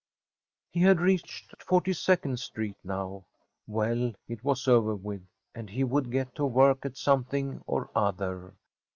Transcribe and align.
He 0.71 0.79
had 0.79 0.99
reached 0.99 1.53
Forty 1.63 1.93
second 1.93 2.39
Street 2.39 2.75
now. 2.83 3.25
Well, 3.67 4.13
it 4.27 4.43
was 4.43 4.67
over 4.67 4.95
with, 4.95 5.21
and 5.53 5.69
he 5.69 5.83
would 5.83 6.09
get 6.09 6.33
to 6.37 6.45
work 6.47 6.87
at 6.87 6.97
something 6.97 7.61
or 7.67 7.87
other. 7.95 8.55